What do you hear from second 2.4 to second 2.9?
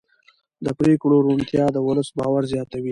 زیاتوي